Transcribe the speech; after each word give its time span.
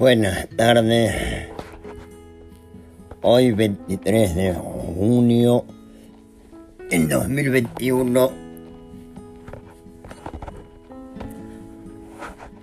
Buenas 0.00 0.48
tardes. 0.56 1.48
Hoy 3.22 3.52
23 3.52 4.34
de 4.34 4.52
junio 4.52 5.64
del 6.90 7.08
2021 7.08 8.32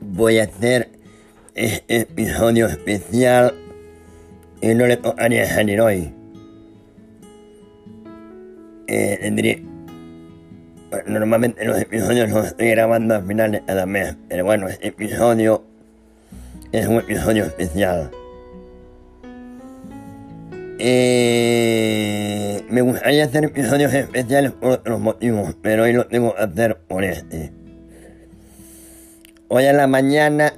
voy 0.00 0.38
a 0.38 0.44
hacer 0.44 0.90
este 1.54 2.00
episodio 2.00 2.66
especial 2.66 3.54
y 4.60 4.74
no 4.74 4.88
le 4.88 4.96
tocaría 4.96 5.46
salir 5.46 5.80
hoy. 5.80 6.12
Eh, 8.88 9.62
normalmente 11.06 11.64
los 11.64 11.78
episodios 11.78 12.30
los 12.30 12.46
estoy 12.46 12.70
grabando 12.70 13.14
al 13.14 13.24
final 13.24 13.52
de 13.52 13.64
cada 13.64 13.86
mes, 13.86 14.16
pero 14.28 14.44
bueno, 14.44 14.68
este 14.68 14.88
episodio 14.88 15.73
es 16.78 16.88
un 16.88 16.96
episodio 16.96 17.44
especial. 17.44 18.10
Eh, 20.80 22.64
me 22.68 22.82
gustaría 22.82 23.24
hacer 23.24 23.44
episodios 23.44 23.94
especiales 23.94 24.50
por 24.50 24.72
otros 24.72 24.98
motivos, 25.00 25.56
pero 25.62 25.84
hoy 25.84 25.92
lo 25.92 26.08
tengo 26.08 26.34
que 26.34 26.42
hacer 26.42 26.78
por 26.88 27.04
este. 27.04 27.52
Hoy 29.46 29.66
a 29.66 29.72
la 29.72 29.86
mañana, 29.86 30.54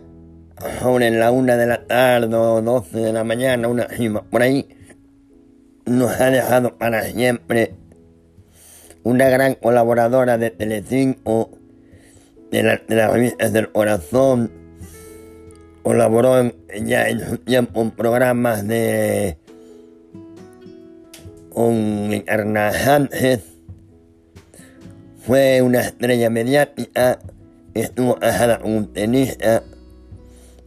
sobre 0.81 1.11
la 1.11 1.31
una 1.31 1.59
de 1.59 1.67
la 1.67 1.87
tarde 1.87 2.35
o 2.35 2.63
12 2.63 2.99
de 2.99 3.13
la 3.13 3.23
mañana, 3.23 3.69
una 3.69 3.87
cima 3.91 4.23
por 4.23 4.41
ahí, 4.41 4.67
nos 5.85 6.19
ha 6.19 6.31
dejado 6.31 6.79
para 6.79 7.03
siempre 7.03 7.75
una 9.03 9.29
gran 9.29 9.55
colaboradora 9.55 10.39
de 10.39 10.51
Telecinco, 10.51 11.51
de, 12.51 12.63
la, 12.63 12.81
de 12.89 12.97
las 12.97 13.13
revistas 13.13 13.53
del 13.53 13.71
corazón, 13.71 14.66
colaboró 15.91 16.41
en- 16.41 16.53
ya 16.85 17.09
en 17.09 17.21
su 17.21 17.39
tiempo 17.39 17.81
en 17.81 17.93
programas 17.93 18.67
de 18.67 19.39
con 21.51 22.13
Encarna 22.13 22.73
Sánchez, 22.73 23.45
fue 25.25 25.63
una 25.63 25.83
estrella 25.83 26.29
mediática, 26.29 27.21
estuvo 27.75 28.17
casada 28.17 28.59
con 28.59 28.73
un 28.73 28.93
tenista 28.93 29.63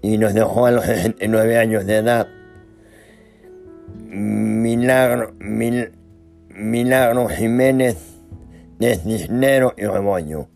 y 0.01 0.17
nos 0.17 0.33
dejó 0.33 0.67
a 0.67 0.71
los 0.71 0.85
69 0.85 1.57
años 1.57 1.85
de 1.85 1.97
edad. 1.97 2.27
Milagro, 4.07 5.33
Mil- 5.39 5.91
Milagro 6.55 7.27
Jiménez 7.27 7.97
de 8.79 8.95
Cisnero 8.95 9.73
y 9.77 9.83
Rebollo, 9.83 10.47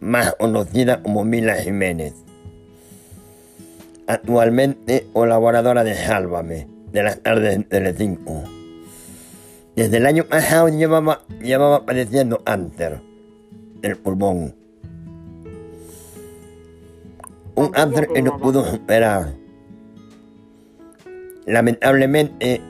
más 0.00 0.34
conocida 0.34 1.04
como 1.04 1.24
Mila 1.24 1.54
Jiménez 1.54 2.14
actualmente 4.06 5.06
colaboradora 5.12 5.84
de 5.84 5.94
Sálvame, 5.94 6.66
de 6.92 7.02
las 7.02 7.20
tardes 7.20 7.58
de 7.58 7.64
Telecinco. 7.64 8.42
Desde 9.76 9.96
el 9.96 10.06
año 10.06 10.24
pasado 10.24 10.68
llevaba, 10.68 11.22
llevaba 11.40 11.86
padeciendo 11.86 12.42
cáncer 12.44 13.00
del 13.80 13.96
pulmón. 13.96 14.54
Un 17.54 17.68
cáncer 17.68 18.08
que 18.08 18.22
no 18.22 18.38
pudo 18.38 18.64
superar. 18.64 19.32
Lamentablemente, 21.46 22.60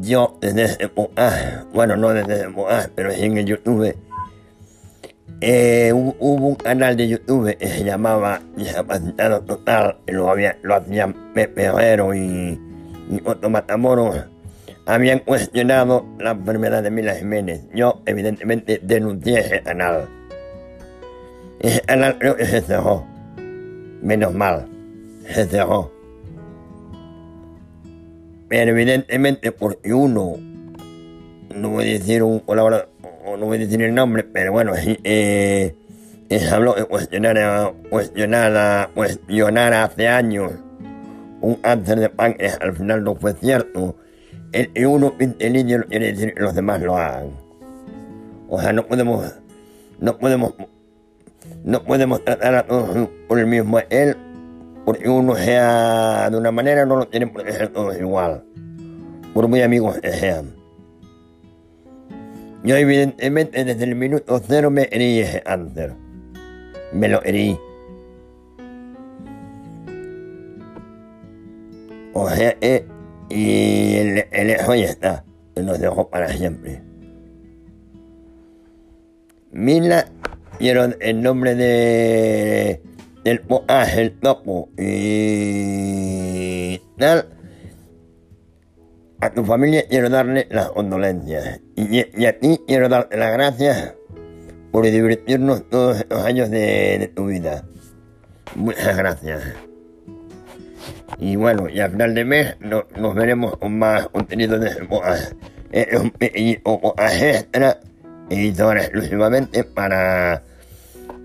yo 0.00 0.36
desde 0.40 0.84
época, 0.84 1.66
bueno, 1.72 1.96
no 1.96 2.10
desde 2.10 2.34
esa 2.34 2.48
época, 2.48 2.90
pero 2.94 3.12
sí 3.12 3.24
en 3.24 3.38
el 3.38 3.46
YouTube, 3.46 3.94
eh, 5.40 5.92
hubo, 5.94 6.48
un 6.48 6.54
canal 6.54 6.96
de 6.96 7.08
YouTube 7.08 7.56
que 7.56 7.68
se 7.68 7.84
llamaba 7.84 8.40
Discapacitado 8.56 9.42
Total, 9.42 9.96
que 10.06 10.12
lo, 10.12 10.30
había, 10.30 10.58
lo 10.62 10.74
hacían 10.74 11.32
Pepe 11.34 11.64
Herrero 11.64 12.14
y, 12.14 12.60
y 13.10 13.20
Otto 13.24 13.48
Matamoros. 13.48 14.26
Habían 14.86 15.20
cuestionado 15.20 16.06
la 16.18 16.32
enfermedad 16.32 16.82
de 16.82 16.90
Mila 16.90 17.14
Jiménez. 17.14 17.62
Yo, 17.74 18.02
evidentemente, 18.06 18.80
denuncié 18.82 19.40
ese 19.40 19.62
canal. 19.62 20.08
Ese 21.60 21.80
canal 21.82 22.18
creo 22.18 22.36
que 22.36 22.46
se 22.46 22.60
cerró. 22.60 23.06
Menos 24.02 24.34
mal, 24.34 24.66
se 25.26 25.46
cerró. 25.46 25.92
Pero 28.48 28.72
evidentemente, 28.72 29.52
porque 29.52 29.94
uno 29.94 30.36
no 31.54 31.78
a 31.78 31.82
decir 31.84 32.22
un 32.22 32.40
colaborador, 32.40 32.88
no 33.24 33.46
voy 33.46 33.56
a 33.56 33.60
decir 33.60 33.82
el 33.82 33.94
nombre, 33.94 34.24
pero 34.24 34.52
bueno, 34.52 34.74
sí, 34.76 34.98
eh, 35.04 35.74
habló 36.50 36.74
de 36.74 36.84
cuestionar, 36.84 37.74
cuestionar, 37.90 38.90
cuestionar 38.94 39.74
hace 39.74 40.08
años 40.08 40.52
un 41.40 41.54
cáncer 41.56 41.98
de 42.00 42.08
páncreas, 42.08 42.58
al 42.60 42.76
final 42.76 43.02
no 43.04 43.14
fue 43.14 43.32
cierto. 43.34 43.96
El 44.52 44.72
que 44.72 44.86
uno 44.86 45.16
pinte 45.16 45.46
el 45.46 45.56
indio 45.56 45.84
quiere 45.88 46.12
decir 46.12 46.34
los 46.36 46.54
demás 46.54 46.80
lo 46.82 46.96
hagan. 46.96 47.30
O 48.48 48.60
sea, 48.60 48.72
no 48.72 48.86
podemos, 48.86 49.32
no 50.00 50.18
podemos, 50.18 50.54
no 51.64 51.82
podemos 51.84 52.24
tratar 52.24 52.54
a 52.56 52.66
todos 52.66 53.08
por 53.28 53.38
el 53.38 53.46
mismo 53.46 53.78
él, 53.90 54.16
porque 54.84 55.08
uno 55.08 55.36
sea 55.36 56.28
de 56.30 56.36
una 56.36 56.50
manera, 56.50 56.84
no 56.84 56.96
lo 56.96 57.08
tienen 57.08 57.30
por 57.30 57.48
ser 57.50 57.68
todos 57.68 57.96
igual, 57.98 58.44
por 59.32 59.46
muy 59.46 59.62
amigos 59.62 59.98
que 60.00 60.12
sean. 60.12 60.59
Yo 62.62 62.76
evidentemente 62.76 63.64
desde 63.64 63.84
el 63.84 63.94
minuto 63.94 64.40
cero 64.46 64.70
me 64.70 64.88
herí 64.90 65.20
ese 65.20 65.42
cáncer. 65.42 65.94
Me 66.92 67.08
lo 67.08 67.22
herí. 67.24 67.58
O 72.12 72.28
sea, 72.28 72.56
eh, 72.60 72.84
y 73.28 73.94
el, 73.96 74.24
el 74.30 74.50
hijo 74.50 74.74
ya 74.74 74.86
está. 74.86 75.24
y 75.56 75.60
Nos 75.60 75.78
dejó 75.78 76.10
para 76.10 76.28
siempre. 76.28 76.82
Mila, 79.52 80.06
quiero 80.58 80.84
el 80.84 81.22
nombre 81.22 81.54
de 81.54 82.82
del 83.24 83.40
poaje, 83.40 84.00
el 84.00 84.18
topo 84.18 84.70
y 84.78 86.78
tal. 86.98 87.28
A 89.20 89.30
tu 89.30 89.44
familia 89.44 89.84
quiero 89.88 90.08
darle 90.08 90.46
las 90.50 90.70
condolencias. 90.70 91.60
Y, 91.76 92.24
a 92.24 92.38
ti 92.38 92.58
quiero 92.66 92.88
darte 92.88 93.16
las 93.16 93.32
gracias 93.32 93.94
por 94.72 94.84
divertirnos 94.84 95.68
todos 95.68 95.98
estos 95.98 96.24
años 96.24 96.50
de, 96.50 97.10
tu 97.14 97.26
vida. 97.26 97.64
Muchas 98.54 98.96
gracias. 98.96 99.42
Y 101.18 101.36
bueno, 101.36 101.68
y 101.68 101.80
al 101.80 101.90
final 101.90 102.14
de 102.14 102.24
mes 102.24 102.56
no- 102.60 102.86
nos 102.96 103.14
veremos 103.14 103.56
con 103.58 103.78
más 103.78 104.08
contenido 104.08 104.58
de 104.58 104.70
pequeñito 106.18 106.78
Moas 106.78 107.22
extra 107.22 107.78
editado 108.30 108.70
ahora 108.70 108.82
exclusivamente 108.82 109.64
para 109.64 110.42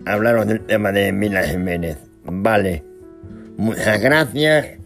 hablaros 0.06 0.48
del 0.48 0.66
tema 0.66 0.92
de 0.92 1.12
Mila 1.14 1.44
Jiménez. 1.44 1.98
Vale. 2.26 2.84
Muchas 3.58 4.02
gracias. 4.02 4.85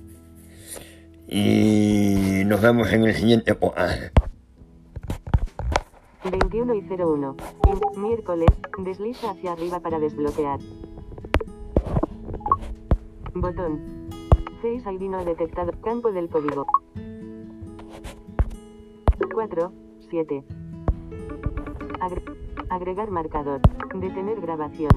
Y 1.32 2.44
nos 2.46 2.60
vemos 2.60 2.92
en 2.92 3.04
el 3.04 3.14
siguiente 3.14 3.56
Moas. 3.62 4.12
21 6.30 6.74
y 6.74 6.82
01. 6.82 7.36
In- 7.68 8.02
miércoles. 8.02 8.50
Desliza 8.80 9.32
hacia 9.32 9.52
arriba 9.54 9.80
para 9.80 10.00
desbloquear. 10.00 10.60
Botón. 13.36 14.10
Face 14.62 14.92
ID 14.92 15.02
no 15.10 15.24
detectado. 15.24 15.72
Campo 15.82 16.12
del 16.12 16.30
código. 16.30 16.66
4, 19.34 19.72
7. 20.10 20.44
agregar 22.70 23.12
marcador. 23.12 23.62
Detener 23.96 24.42
grabación. 24.42 24.90